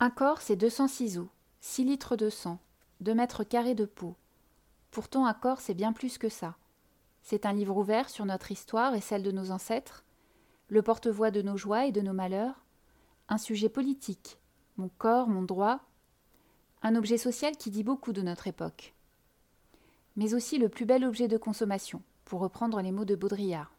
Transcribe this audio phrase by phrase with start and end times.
[0.00, 1.28] Un corps, c'est 200 ciseaux,
[1.60, 2.60] 6 litres de sang,
[3.00, 4.14] 2 mètres carrés de peau.
[4.92, 6.56] Pourtant, un corps, c'est bien plus que ça.
[7.22, 10.04] C'est un livre ouvert sur notre histoire et celle de nos ancêtres,
[10.68, 12.64] le porte-voix de nos joies et de nos malheurs,
[13.28, 14.38] un sujet politique,
[14.76, 15.80] mon corps, mon droit,
[16.82, 18.94] un objet social qui dit beaucoup de notre époque,
[20.14, 23.72] mais aussi le plus bel objet de consommation, pour reprendre les mots de Baudrillard.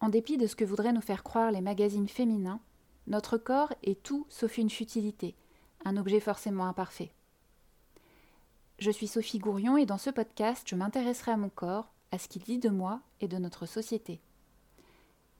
[0.00, 2.60] En dépit de ce que voudraient nous faire croire les magazines féminins,
[3.10, 5.34] notre corps est tout sauf une futilité,
[5.84, 7.10] un objet forcément imparfait.
[8.78, 12.28] Je suis Sophie Gourion et dans ce podcast, je m'intéresserai à mon corps, à ce
[12.28, 14.20] qu'il dit de moi et de notre société.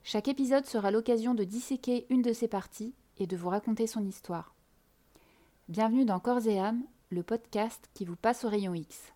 [0.03, 4.05] Chaque épisode sera l'occasion de disséquer une de ses parties et de vous raconter son
[4.05, 4.55] histoire.
[5.69, 9.13] Bienvenue dans Corps et âme, le podcast qui vous passe au rayon X.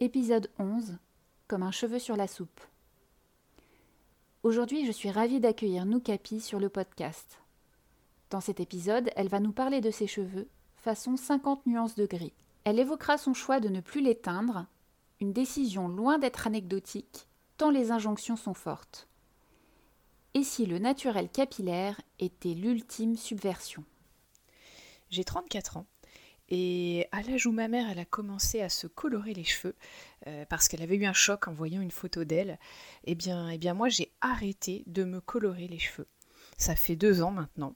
[0.00, 0.98] Épisode 11
[1.46, 2.60] Comme un cheveu sur la soupe.
[4.46, 7.40] Aujourd'hui, je suis ravie d'accueillir Noukapi sur le podcast.
[8.30, 12.32] Dans cet épisode, elle va nous parler de ses cheveux, façon 50 nuances de gris.
[12.62, 14.66] Elle évoquera son choix de ne plus les teindre,
[15.20, 19.08] une décision loin d'être anecdotique, tant les injonctions sont fortes.
[20.34, 23.82] Et si le naturel capillaire était l'ultime subversion?
[25.10, 25.86] J'ai 34 ans.
[26.48, 29.74] Et à l'âge où ma mère a commencé à se colorer les cheveux,
[30.26, 32.58] euh, parce qu'elle avait eu un choc en voyant une photo d'elle,
[33.04, 36.06] eh bien, eh bien moi j'ai arrêté de me colorer les cheveux.
[36.56, 37.74] Ça fait deux ans maintenant.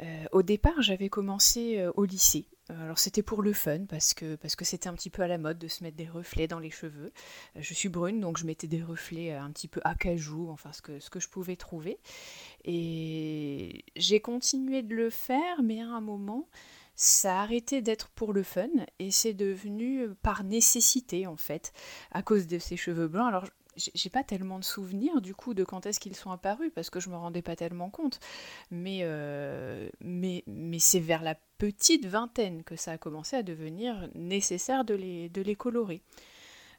[0.00, 2.46] Euh, au départ j'avais commencé euh, au lycée.
[2.68, 5.36] Alors c'était pour le fun, parce que parce que c'était un petit peu à la
[5.36, 7.12] mode de se mettre des reflets dans les cheveux.
[7.56, 10.98] je suis brune, donc je mettais des reflets un petit peu acajou, enfin ce que,
[11.00, 11.98] ce que je pouvais trouver.
[12.64, 16.48] Et j'ai continué de le faire, mais à un moment,
[17.02, 18.68] ça a arrêté d'être pour le fun
[19.00, 21.72] et c'est devenu par nécessité en fait,
[22.12, 23.26] à cause de ces cheveux blancs.
[23.26, 23.46] Alors
[23.76, 27.00] j'ai pas tellement de souvenirs du coup de quand est-ce qu'ils sont apparus parce que
[27.00, 28.20] je me rendais pas tellement compte.
[28.70, 34.08] Mais, euh, mais, mais c'est vers la petite vingtaine que ça a commencé à devenir
[34.14, 36.02] nécessaire de les, de les colorer.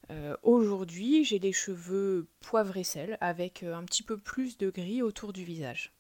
[0.10, 4.70] Euh, aujourd'hui, j'ai les cheveux poivre et sel avec euh, un petit peu plus de
[4.70, 5.94] gris autour du visage.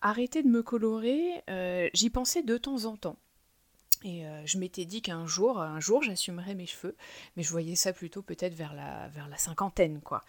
[0.00, 3.16] Arrêter de me colorer, euh, j'y pensais de temps en temps.
[4.04, 6.94] Et je m'étais dit qu'un jour, un jour, j'assumerais mes cheveux,
[7.36, 10.22] mais je voyais ça plutôt peut-être vers la, vers la cinquantaine, quoi.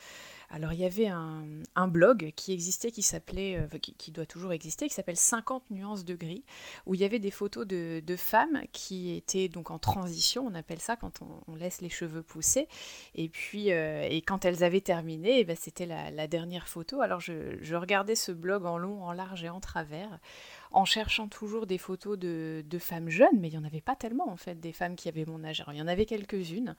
[0.51, 4.87] Alors il y avait un, blog qui existait, qui s'appelait, euh, qui, doit toujours exister,
[4.87, 6.43] qui s'appelle 50 nuances de gris,
[6.85, 10.79] où il y avait des photos de, femmes qui étaient donc en transition, on appelle
[10.79, 12.67] ça quand on, laisse les cheveux pousser,
[13.15, 17.01] et puis euh, et quand elles avaient terminé, eh ben, c'était la, dernière photo.
[17.01, 20.19] Alors je, regardais ce blog en long, en large et en travers,
[20.71, 23.95] en cherchant toujours des photos de, de femmes jeunes, mais il n'y en avait pas
[23.95, 25.61] tellement en fait, des femmes qui avaient mon âge.
[25.61, 26.75] Alors il y en avait quelques-unes.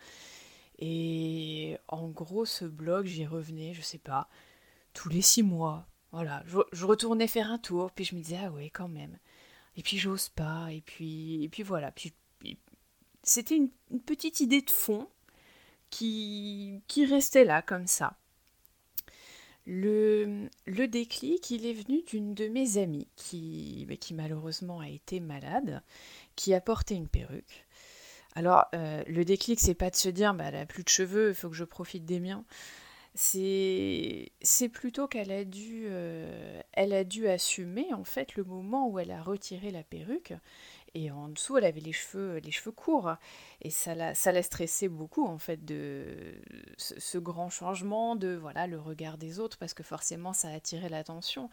[0.80, 4.28] Et en gros, ce blog, j'y revenais, je sais pas,
[4.94, 5.86] tous les six mois.
[6.12, 9.18] Voilà, je, retournais faire un tour, puis je me disais, ah ouais, quand même.
[9.76, 11.92] Et puis j'ose pas, et puis, et puis voilà.
[11.92, 12.12] Puis,
[13.22, 13.70] c'était une,
[14.06, 15.08] petite idée de fond
[15.90, 18.16] qui, qui restait là, comme ça.
[19.66, 25.20] Le, le déclic, il est venu d'une de mes amies qui, qui malheureusement a été
[25.20, 25.82] malade,
[26.34, 27.66] qui a porté une perruque.
[28.36, 31.30] Alors, euh, le déclic, c'est pas de se dire, bah, elle a plus de cheveux,
[31.30, 32.44] il faut que je profite des miens.
[33.14, 34.30] C'est,
[34.72, 39.10] plutôt qu'elle a dû, euh, elle a dû assumer en fait le moment où elle
[39.10, 40.32] a retiré la perruque
[40.94, 43.14] et en dessous elle avait les cheveux, les cheveux courts
[43.62, 44.32] et ça la, ça
[44.88, 46.40] beaucoup en fait de
[46.76, 50.54] ce, ce, grand changement de voilà le regard des autres parce que forcément ça a
[50.54, 51.50] attiré l'attention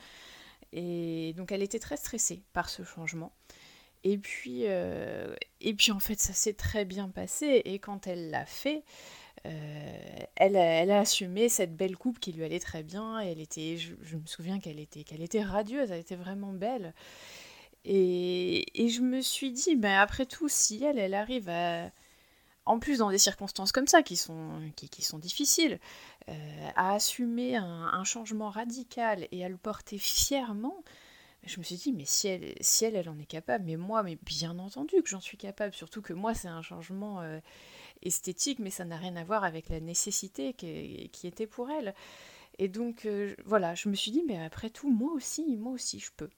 [0.73, 3.31] et donc elle était très stressée par ce changement.
[4.07, 7.61] Et puis, euh, et puis en fait, ça s'est très bien passé.
[7.65, 8.83] Et quand elle l'a fait,
[9.45, 13.19] euh, elle, a, assumé cette belle coupe qui lui allait très bien.
[13.19, 16.93] elle était, je, me souviens qu'elle était, qu'elle était radieuse, elle était vraiment belle.
[17.85, 21.91] Et, et je me suis dit, ben après tout, si elle, elle arrive à,
[22.67, 25.79] en plus dans des circonstances comme ça qui sont, qui, sont difficiles,
[26.29, 30.83] euh, à assumer un, changement radical et à le porter fièrement,
[31.43, 34.17] je me suis dit, mais si elle, si elle, en est capable, mais moi, mais
[34.23, 37.39] bien entendu que j'en suis capable, surtout que moi, c'est un changement euh,
[38.01, 41.93] esthétique, mais ça n'a rien à voir avec la nécessité qui, qui était pour elle.
[42.59, 45.99] Et donc, euh, voilà, je me suis dit, mais après tout, moi aussi, moi aussi,
[45.99, 46.29] je peux.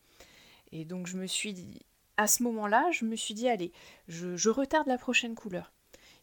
[0.72, 1.80] Et donc, je me suis dit,
[2.18, 3.72] à ce moment-là, je me suis dit, allez,
[4.08, 5.72] je, je retarde la prochaine couleur,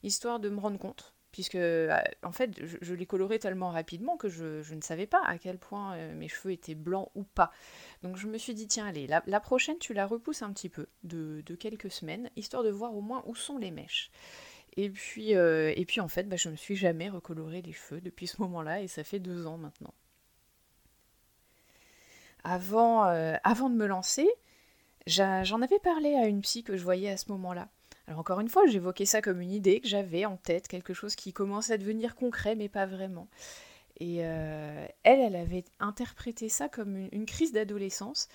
[0.03, 4.31] histoire de me rendre compte puisque euh, en fait je, l'ai coloré tellement rapidement que
[4.31, 7.53] je, ne savais pas à quel point euh, mes cheveux étaient blancs ou pas.
[8.03, 10.87] Donc je me suis dit tiens allez, la, prochaine tu la repousses un petit peu
[11.05, 14.11] de, quelques semaines, histoire de voir au moins où sont les mèches.
[14.79, 17.73] Et puis, euh, et puis en fait, bah, je ne me suis jamais recoloré les
[17.73, 19.93] cheveux depuis ce moment-là et ça fait deux ans maintenant.
[22.45, 24.27] Avant, avant de me lancer,
[25.07, 27.69] J'en avais parlé à une psy que je voyais à ce moment-là.
[28.07, 31.17] Alors encore une fois, j'évoquais ça comme une idée que j'avais en tête, quelque chose
[31.17, 33.29] qui commençait à devenir concret, mais pas vraiment.
[33.99, 38.29] Et euh, elle, elle avait interprété ça comme une, crise d'adolescence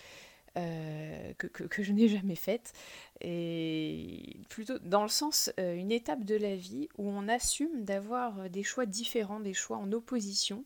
[0.57, 2.73] euh, que, je n'ai jamais faite,
[3.21, 8.49] et plutôt dans le sens euh, une étape de la vie où on assume d'avoir
[8.49, 10.63] des choix différents, des choix en opposition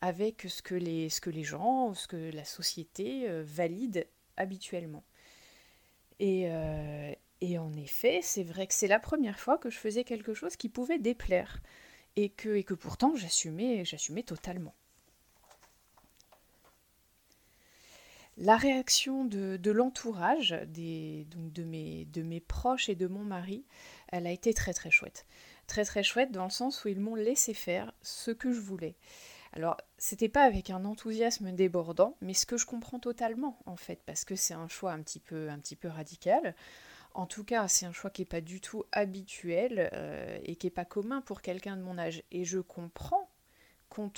[0.00, 5.04] avec ce que les, ce que les gens, ce que la société valide habituellement.
[6.18, 6.48] Et,
[7.42, 10.54] et en effet, c'est vrai que c'est la première fois que je faisais quelque chose
[10.54, 11.60] qui pouvait déplaire
[12.14, 13.82] et que, pourtant j'assumais,
[14.24, 14.74] totalement.
[18.38, 23.64] La réaction de, l'entourage, de mes, proches et de mon mari,
[24.12, 25.26] elle a été très très chouette.
[25.66, 28.94] Très très chouette dans le sens où ils m'ont laissé faire ce que je voulais.
[29.52, 34.00] Alors, c'était pas avec un enthousiasme débordant, mais ce que je comprends totalement en fait,
[34.06, 36.54] parce que c'est un choix un petit peu radical.
[37.14, 40.66] En tout cas, c'est un choix qui n'est pas du tout habituel euh, et qui
[40.66, 42.22] n'est pas commun pour quelqu'un de mon âge.
[42.30, 43.28] Et je comprends
[43.88, 44.10] qu'on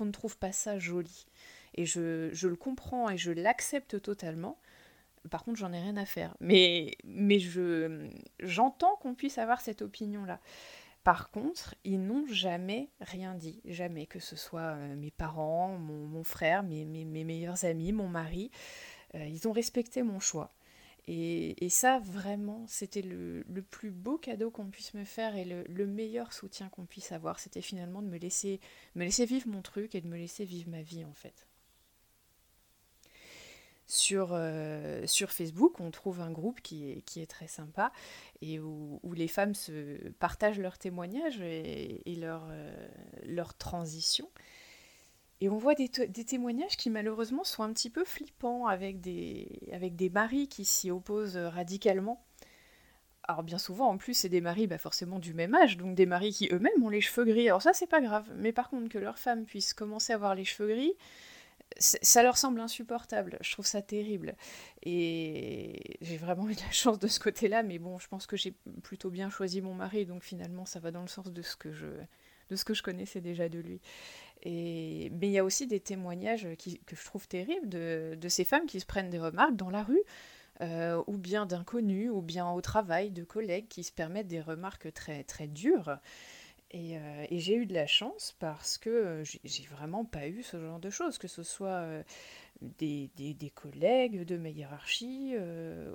[0.00, 1.26] ne trouve pas ça joli.
[1.74, 4.58] Et je, le comprends et je l'accepte totalement.
[5.30, 6.34] Par contre, j'en ai rien à faire.
[6.40, 8.08] Mais, mais je,
[8.40, 10.40] j'entends qu'on puisse avoir cette opinion-là.
[11.04, 13.60] Par contre, ils n'ont jamais rien dit.
[13.64, 14.06] Jamais.
[14.06, 18.50] Que ce soit euh, mes parents, mon, frère, mes, mes, meilleurs amis, mon mari.
[19.14, 20.50] Euh, ils ont respecté mon choix.
[21.10, 26.34] Et, ça, vraiment, c'était le, plus beau cadeau qu'on puisse me faire et le, meilleur
[26.34, 27.38] soutien qu'on puisse avoir.
[27.38, 28.60] C'était finalement de me laisser,
[28.94, 31.46] me laisser vivre mon truc et de me laisser vivre ma vie, en fait.
[33.86, 37.90] Sur, euh, sur Facebook, on trouve un groupe qui est, qui est très sympa
[38.42, 42.88] et où, les femmes se partagent leurs témoignages et, et leur, euh,
[43.24, 44.28] leur transition.
[45.40, 49.94] Et on voit des, témoignages qui malheureusement sont un petit peu flippants avec des, avec
[49.94, 52.24] des maris qui s'y opposent radicalement.
[53.22, 56.06] Alors bien souvent en plus c'est des maris bah, forcément du même âge, donc des
[56.06, 57.48] maris qui eux-mêmes ont les cheveux gris.
[57.48, 60.34] Alors ça c'est pas grave, mais par contre que leur femme puisse commencer à avoir
[60.34, 60.94] les cheveux gris,
[61.78, 63.38] ça leur semble insupportable.
[63.40, 64.34] Je trouve ça terrible.
[64.82, 68.36] Et j'ai vraiment eu de la chance de ce côté-là, mais bon, je pense que
[68.36, 71.56] j'ai plutôt bien choisi mon mari, donc finalement ça va dans le sens de ce
[71.56, 71.86] que je,
[72.48, 73.80] de ce que je connaissais déjà de lui.
[74.44, 76.46] Mais il y a aussi des témoignages
[76.86, 80.02] que je trouve terribles de, ces femmes qui se prennent des remarques dans la rue,
[80.60, 84.92] euh, ou bien d'inconnus, ou bien au travail, de collègues qui se permettent des remarques
[84.92, 85.98] très, très dures.
[86.70, 90.80] Et, euh, j'ai eu de la chance parce que j'ai vraiment pas eu ce genre
[90.80, 92.02] de choses, que ce soit euh,
[92.78, 95.34] des, des, collègues de ma hiérarchie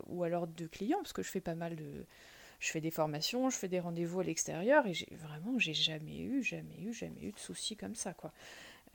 [0.08, 2.06] ou alors de clients, parce que je fais pas mal de,
[2.64, 6.20] je fais des formations, je fais des rendez-vous à l'extérieur et j'ai vraiment j'ai jamais
[6.20, 8.32] eu, jamais eu, jamais eu de soucis comme ça quoi.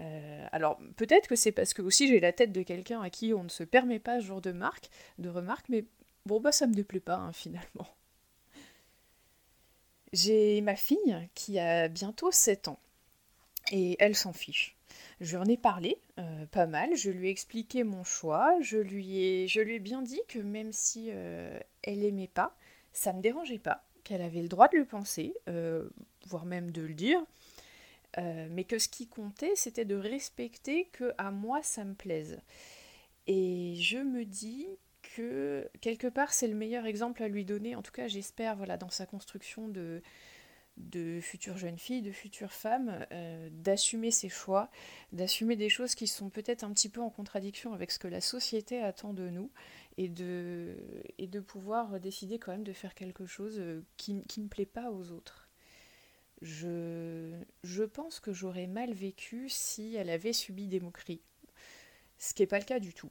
[0.00, 3.34] Euh, alors peut-être que c'est parce que aussi j'ai la tête de quelqu'un à qui
[3.34, 4.88] on ne se permet pas ce genre de marque,
[5.18, 5.84] de remarques, mais
[6.24, 7.86] bon bah ça me déplaît pas hein, finalement.
[10.14, 12.80] J'ai ma fille qui a bientôt 7 ans
[13.70, 14.76] et elle s'en fiche.
[15.20, 18.78] Je lui en ai parlé euh, pas mal, je lui ai expliqué mon choix, je
[18.78, 22.56] lui ai, je lui ai bien dit que même si euh, elle aimait pas,
[22.92, 25.88] ça ne me dérangeait pas, qu'elle avait le droit de le penser, euh,
[26.26, 27.20] voire même de le dire,
[28.18, 32.40] euh, mais que ce qui comptait, c'était de respecter que à moi ça me plaise.
[33.26, 34.66] Et je me dis
[35.02, 38.76] que quelque part c'est le meilleur exemple à lui donner, en tout cas j'espère, voilà,
[38.76, 40.02] dans sa construction de,
[40.78, 44.70] de futures jeunes filles, de futures femmes, euh, d'assumer ses choix,
[45.12, 48.20] d'assumer des choses qui sont peut-être un petit peu en contradiction avec ce que la
[48.20, 49.50] société attend de nous,
[49.98, 50.76] et de,
[51.18, 54.64] et de pouvoir décider quand même de faire quelque chose euh, qui, qui ne plaît
[54.64, 55.48] pas aux autres.
[56.40, 61.20] Je, je pense que j'aurais mal vécu si elle avait subi des moqueries,
[62.16, 63.10] ce qui n'est pas le cas du tout.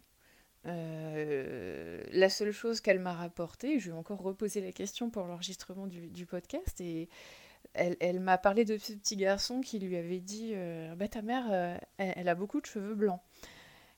[0.66, 5.88] Euh, la seule chose qu'elle m'a rapporté, je vais encore reposer la question pour l'enregistrement
[5.88, 7.10] du, du, podcast, et
[7.74, 11.22] elle, elle m'a parlé de ce petit garçon qui lui avait dit euh, bah, Ta
[11.22, 13.22] mère, elle, a beaucoup de cheveux blancs.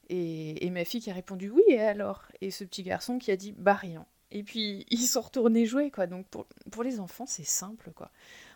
[0.10, 2.24] Et, ma fille qui a répondu oui, et alors?
[2.42, 4.06] Et ce petit garçon qui a dit bah rien.
[4.32, 6.08] Et puis ils sont retournés jouer, quoi.
[6.08, 8.12] Donc pour, pour les enfants, c'est simple, quoi.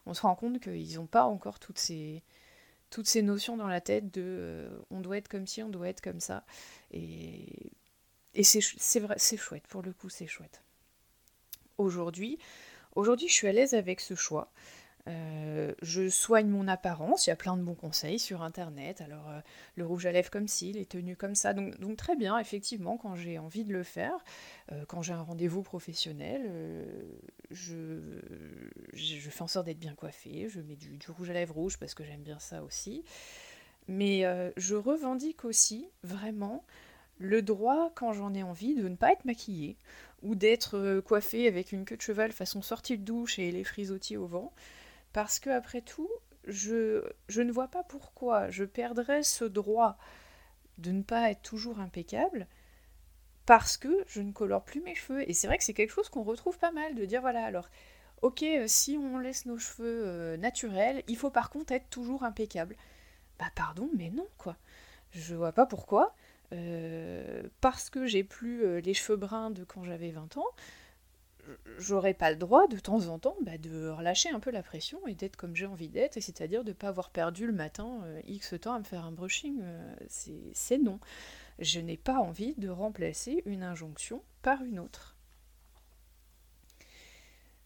[0.05, 2.23] On se rend compte qu'ils n'ont pas encore toutes ces,
[2.89, 5.89] toutes ces notions dans la tête de euh, on doit être comme ci, on doit
[5.89, 6.45] être comme ça.
[6.91, 7.71] Et,
[8.35, 10.63] et c'est vrai, c'est chouette, pour le coup, c'est chouette.
[11.77, 12.39] Aujourd'hui,
[12.95, 14.51] aujourd'hui, je suis à l'aise avec ce choix.
[15.09, 19.01] Euh, je soigne mon apparence, il y a plein de bons conseils sur internet.
[19.01, 19.39] Alors, euh,
[19.75, 21.53] le rouge à lèvres comme ci, les tenues comme ça.
[21.53, 24.23] Donc, très bien, effectivement, quand j'ai envie de le faire,
[24.71, 26.49] euh, quand j'ai un rendez-vous professionnel,
[27.51, 27.99] je,
[28.93, 30.47] fais en sorte d'être bien coiffée.
[30.49, 33.03] Je mets du, du, rouge à lèvres rouge parce que j'aime bien ça aussi.
[33.89, 34.23] Mais
[34.55, 36.63] je revendique aussi vraiment
[37.19, 39.75] le droit, quand j'en ai envie, de ne pas être maquillée
[40.21, 44.15] ou d'être coiffée avec une queue de cheval façon sortie de douche et les frisottis
[44.15, 44.53] au vent,
[45.13, 46.09] parce que après tout,
[46.45, 49.97] je, je ne vois pas pourquoi je perdrais ce droit
[50.77, 52.47] de ne pas être toujours impeccable
[53.45, 55.29] parce que je ne colore plus mes cheveux.
[55.29, 57.69] Et c'est vrai que c'est quelque chose qu'on retrouve pas mal, de dire voilà, alors,
[58.21, 62.23] ok, euh, si on laisse nos cheveux euh, naturels, il faut par contre être toujours
[62.23, 62.75] impeccable.
[63.39, 64.57] Bah pardon, mais non, quoi.
[65.11, 66.15] Je vois pas pourquoi.
[66.53, 70.45] Euh, parce que j'ai plus les cheveux bruns de quand j'avais 20 ans,
[71.77, 75.05] j'aurais pas le droit de temps en temps bah, de relâcher un peu la pression
[75.07, 78.55] et d'être comme j'ai envie d'être, c'est-à-dire de ne pas avoir perdu le matin X
[78.61, 79.61] temps à me faire un brushing.
[80.07, 80.99] c'est non
[81.59, 85.15] je n'ai pas envie de remplacer une injonction par une autre.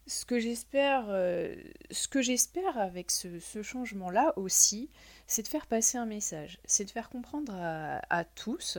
[0.05, 1.53] Ce que j'espère, euh,
[1.91, 4.89] ce que j'espère avec ce, changement-là aussi,
[5.25, 8.77] c'est de faire passer un message, c'est de faire comprendre à, tous,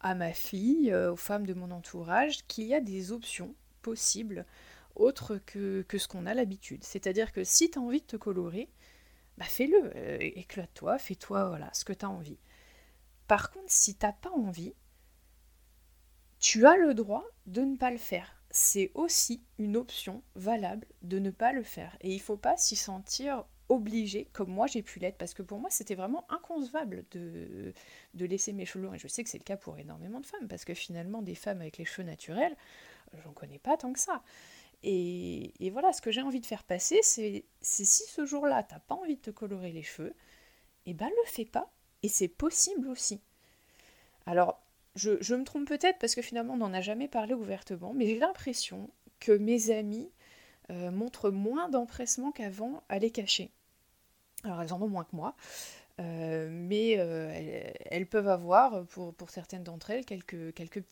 [0.00, 4.46] à ma fille, euh, aux femmes de mon entourage, qu'il y a des options possibles
[4.94, 6.84] autres que, ce qu'on a l'habitude.
[6.84, 8.68] C'est-à-dire que si tu as envie de te colorer,
[9.38, 12.38] bah fais-le, euh, éclate-toi, fais-toi voilà, ce que tu as envie.
[13.28, 14.74] Par contre, si t'as pas envie,
[16.38, 18.36] tu as le droit de ne pas le faire.
[18.50, 21.96] C'est aussi une option valable de ne pas le faire.
[22.02, 25.58] Et il faut pas s'y sentir obligé, comme moi j'ai pu l'être, parce que pour
[25.58, 27.72] moi c'était vraiment inconcevable de,
[28.12, 28.94] de laisser mes cheveux longs.
[28.94, 31.34] Et je sais que c'est le cas pour énormément de femmes, parce que finalement des
[31.34, 32.54] femmes avec les cheveux naturels,
[33.22, 34.22] j'en connais pas tant que ça.
[34.84, 38.96] Et, voilà, ce que j'ai envie de faire passer, c'est si ce jour-là t'as pas
[38.96, 40.14] envie de te colorer les cheveux,
[40.84, 41.70] et eh ben le fais pas
[42.02, 43.20] et c'est possible aussi.
[44.26, 44.60] Alors,
[44.94, 48.18] je, me trompe peut-être parce que finalement on n'en a jamais parlé ouvertement, mais j'ai
[48.18, 48.90] l'impression
[49.20, 50.10] que mes amis
[50.70, 53.50] euh, montrent moins d'empressement qu'avant à les cacher.
[54.44, 55.34] Alors elles en ont moins que moi,
[56.00, 57.32] euh, mais euh,
[57.86, 60.82] elles, peuvent avoir, pour, certaines d'entre elles, quelques, quelques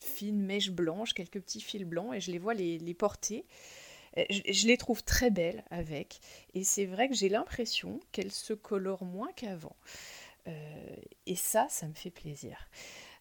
[0.00, 3.44] fines mèches blanches, quelques petits fils blancs, et je les vois les, porter.
[4.16, 6.20] Je, les trouve très belles avec,
[6.54, 9.76] et c'est vrai que j'ai l'impression qu'elles se colorent moins qu'avant.
[10.48, 12.68] Euh, et ça, ça me fait plaisir.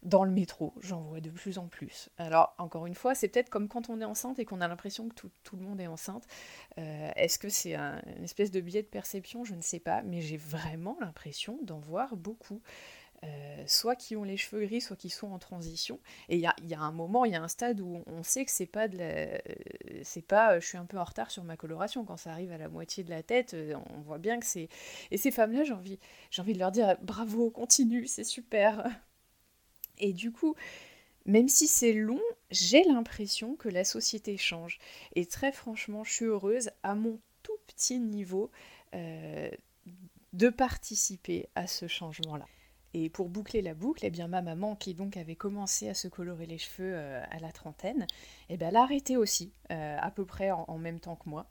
[0.03, 2.10] Dans le métro, j'en vois de plus en plus.
[2.17, 5.08] Alors, encore une fois, c'est peut-être comme quand on est enceinte et qu'on a l'impression
[5.08, 6.25] que tout, le monde est enceinte.
[6.79, 9.46] Euh, est-ce que c'est une espèce de biais de perception?
[9.46, 12.62] Je ne sais pas, mais j'ai vraiment l'impression d'en voir beaucoup.
[13.24, 16.00] Euh, soit qui ont les cheveux gris, soit qui sont en transition.
[16.28, 18.51] Et il y a, un moment, il y a un stade où on sait que
[18.51, 20.04] c'est pas de la...
[20.04, 22.04] c'est pas, je suis un peu en retard sur ma coloration.
[22.04, 24.70] Quand ça arrive à la moitié de la tête, euh, on voit bien que c'est.
[25.12, 26.00] Et ces femmes-là, j'ai envie,
[26.32, 28.90] j'ai envie de leur dire bravo, continue, c'est super.
[30.00, 30.56] Et du coup,
[31.25, 34.80] même si c'est long, j'ai l'impression que la société change.
[35.16, 38.50] Et très franchement, je suis heureuse à mon tout petit niveau
[38.96, 39.51] euh,
[40.34, 42.48] de participer à ce changement-là.
[42.94, 46.08] Et pour boucler la boucle, eh bien, ma maman, qui donc avait commencé à se
[46.08, 48.06] colorer les cheveux euh, à la trentaine,
[48.50, 51.48] eh bien, elle a arrêté aussi, euh, à peu près en, même temps que moi.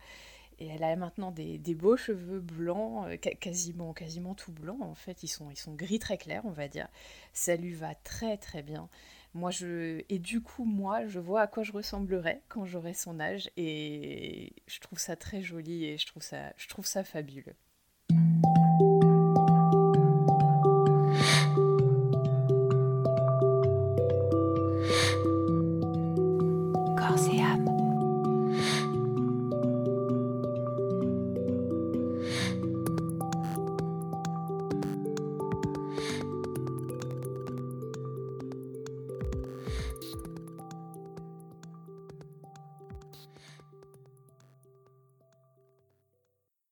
[0.58, 5.22] Et elle a maintenant des, beaux cheveux blancs, euh, quasiment, quasiment tout blancs en fait.
[5.22, 6.88] Ils sont, ils sont gris très clairs, on va dire.
[7.32, 8.90] Ça lui va très très bien.
[9.32, 10.02] Moi, je...
[10.08, 13.50] Et du coup, moi, je vois à quoi je ressemblerai quand j'aurai son âge.
[13.56, 17.54] Et je trouve ça très joli et je trouve ça, je trouve ça fabuleux.